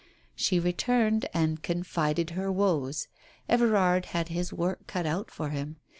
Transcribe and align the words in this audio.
She 0.35 0.59
returned, 0.59 1.27
and 1.31 1.61
confided 1.61 2.31
her 2.31 2.51
woes. 2.51 3.07
Everard 3.47 4.05
had 4.05 4.29
his 4.29 4.51
work 4.51 4.87
cut 4.87 5.05
out 5.05 5.29
for 5.29 5.49
him. 5.49 5.75